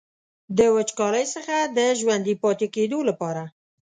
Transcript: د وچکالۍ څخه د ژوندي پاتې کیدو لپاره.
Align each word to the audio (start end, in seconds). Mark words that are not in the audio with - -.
د 0.57 0.59
وچکالۍ 0.75 1.25
څخه 1.35 1.55
د 1.77 1.79
ژوندي 1.99 2.35
پاتې 2.43 2.65
کیدو 2.75 2.99
لپاره. 3.09 3.43